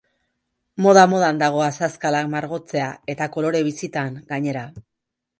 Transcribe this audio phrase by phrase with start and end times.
[0.83, 4.65] Moda-modan dago azazkalak margotzea eta kolore bizitan, gainera.